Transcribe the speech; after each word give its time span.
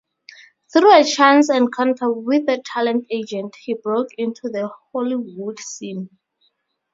Through 0.73 0.99
a 0.99 1.03
chance 1.03 1.51
encounter 1.51 2.11
with 2.11 2.49
a 2.49 2.59
talent 2.73 3.05
agent, 3.11 3.55
he 3.65 3.75
broke 3.75 4.09
into 4.17 4.49
the 4.49 4.67
Hollywood 4.91 5.59
scene. 5.59 6.09